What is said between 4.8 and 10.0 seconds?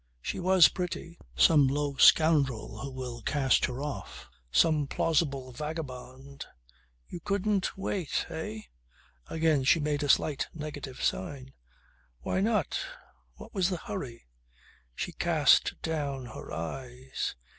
plausible vagabond... "You couldn't wait eh?" Again she